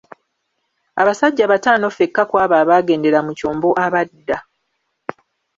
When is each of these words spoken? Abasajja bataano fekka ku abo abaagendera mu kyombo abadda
Abasajja 1.01 1.43
bataano 1.51 1.87
fekka 1.97 2.21
ku 2.29 2.35
abo 2.43 2.55
abaagendera 2.63 3.19
mu 3.25 3.31
kyombo 3.37 3.69
abadda 3.85 4.37